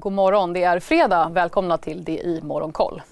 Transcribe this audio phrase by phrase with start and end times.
[0.00, 1.28] God morgon, det är fredag.
[1.32, 3.02] Välkomna till det i Morgonkoll.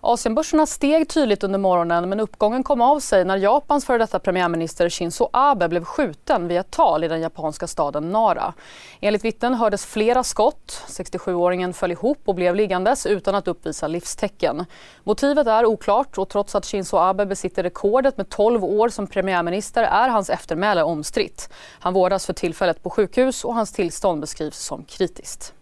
[0.00, 4.88] Asienbörserna steg tydligt under morgonen men uppgången kom av sig när Japans före detta premiärminister
[4.88, 8.54] Shinzo Abe blev skjuten vid ett tal i den japanska staden Nara.
[9.00, 10.82] Enligt vittnen hördes flera skott.
[10.88, 14.64] 67-åringen föll ihop och blev liggandes utan att uppvisa livstecken.
[15.04, 19.82] Motivet är oklart och trots att Shinzo Abe besitter rekordet med 12 år som premiärminister
[19.82, 21.48] är hans eftermäle omstritt.
[21.80, 25.54] Han vårdas för tillfället på sjukhus och hans tillstånd beskrivs som kritiskt.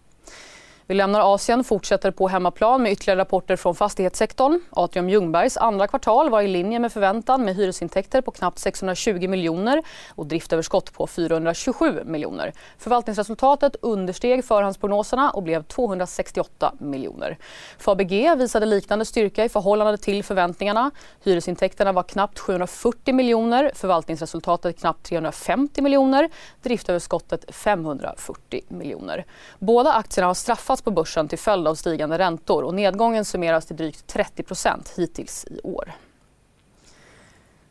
[0.88, 4.60] Vi lämnar Asien, fortsätter på hemmaplan med ytterligare rapporter från fastighetssektorn.
[4.70, 9.82] Atrium Ljungbergs andra kvartal var i linje med förväntan med hyresintäkter på knappt 620 miljoner
[10.14, 12.52] och driftöverskott på 427 miljoner.
[12.78, 17.38] Förvaltningsresultatet understeg förhandsprognoserna och blev 268 miljoner.
[17.78, 20.90] Fabg visade liknande styrka i förhållande till förväntningarna.
[21.24, 26.30] Hyresintäkterna var knappt 740 miljoner, förvaltningsresultatet knappt 350 miljoner,
[26.62, 29.24] driftöverskottet 540 miljoner.
[29.58, 33.66] Båda aktierna har straffats drabbats på börsen till följd av stigande räntor och nedgången summeras
[33.66, 35.92] till drygt 30% hittills i år.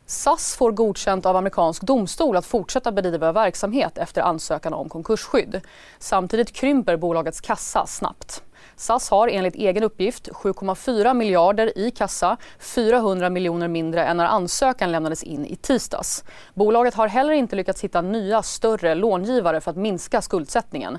[0.06, 5.60] SAS får godkänt av amerikansk domstol att fortsätta bedriva verksamhet efter ansökan om konkursskydd.
[5.98, 8.42] Samtidigt krymper bolagets kassa snabbt.
[8.76, 14.92] SAS har enligt egen uppgift 7,4 miljarder i kassa, 400 miljoner mindre än när ansökan
[14.92, 16.24] lämnades in i tisdags.
[16.54, 20.98] Bolaget har heller inte lyckats hitta nya större långivare för att minska skuldsättningen.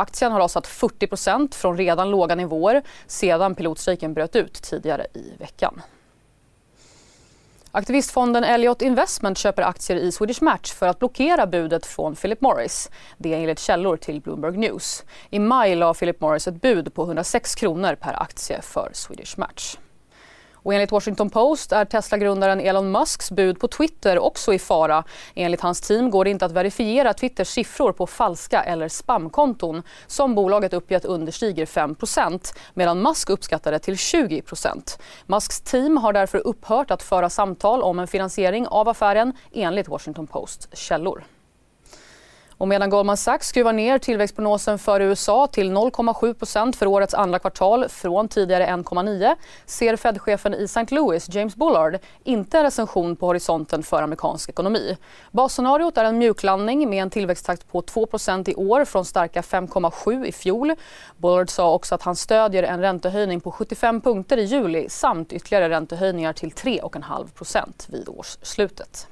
[0.00, 5.82] Aktien har rasat 40% från redan låga nivåer sedan pilotstrejken bröt ut tidigare i veckan.
[7.72, 12.90] Aktivistfonden Elliott Investment köper aktier i Swedish Match för att blockera budet från Philip Morris.
[13.18, 15.04] Det är enligt källor till Bloomberg News.
[15.30, 19.76] I maj la Philip Morris ett bud på 106 kronor per aktie för Swedish Match.
[20.62, 25.04] Och enligt Washington Post är Tesla-grundaren Elon Musks bud på Twitter också i fara.
[25.34, 30.34] Enligt hans team går det inte att verifiera Twitters siffror på falska eller spamkonton som
[30.34, 36.90] bolaget uppgett understiger 5% medan Musk uppskattar det till 20% Musks team har därför upphört
[36.90, 41.24] att föra samtal om en finansiering av affären enligt Washington Posts källor.
[42.60, 47.88] Och medan Goldman Sachs skruvar ner tillväxtprognosen för USA till 0,7% för årets andra kvartal
[47.88, 50.86] från tidigare 1,9 ser Fed-chefen i St.
[50.90, 54.96] Louis, James Bullard, inte en recension på horisonten för amerikansk ekonomi.
[55.30, 60.32] Basscenariot är en mjuklandning med en tillväxttakt på 2% i år från starka 5,7 i
[60.32, 60.74] fjol.
[61.16, 65.68] Bullard sa också att han stödjer en räntehöjning på 75 punkter i juli samt ytterligare
[65.68, 69.06] räntehöjningar till 3,5% vid årsslutet.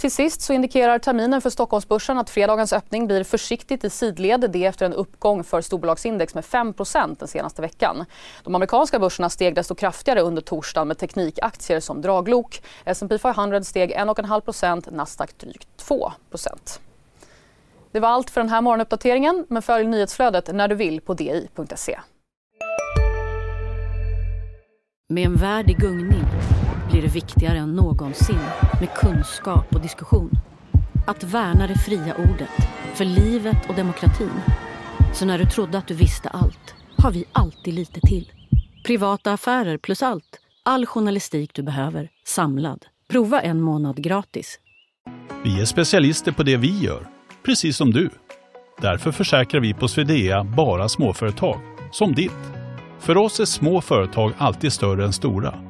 [0.00, 4.50] Till sist så indikerar terminen för Stockholmsbörsen att fredagens öppning blir försiktigt i sidled.
[4.50, 8.04] Det efter en uppgång för storbolagsindex med 5% den senaste veckan.
[8.44, 12.62] De amerikanska börserna steg desto kraftigare under torsdagen med teknikaktier som draglok.
[12.84, 16.10] S&P 500 steg 1,5% Nasdaq drygt 2%
[17.92, 22.00] Det var allt för den här morgonuppdateringen, men följ nyhetsflödet när du vill på di.se.
[25.08, 26.24] Med en värld i gungning
[26.90, 28.40] blir det viktigare än någonsin
[28.80, 30.30] med kunskap och diskussion.
[31.06, 34.40] Att värna det fria ordet, för livet och demokratin.
[35.14, 38.32] Så när du trodde att du visste allt, har vi alltid lite till.
[38.84, 40.40] Privata affärer plus allt.
[40.62, 42.86] All journalistik du behöver, samlad.
[43.08, 44.58] Prova en månad gratis.
[45.44, 47.06] Vi är specialister på det vi gör,
[47.44, 48.10] precis som du.
[48.80, 51.60] Därför försäkrar vi på Swedea bara småföretag,
[51.92, 52.52] som ditt.
[52.98, 55.69] För oss är små företag alltid större än stora